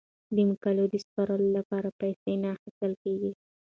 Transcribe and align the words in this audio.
د 0.35 0.37
مقالو 0.49 0.85
د 0.89 0.95
سپارلو 1.05 1.47
لپاره 1.57 1.95
پیسې 2.01 2.33
نه 2.41 2.47
اخیستل 2.55 2.91
کیږي. 3.03 3.31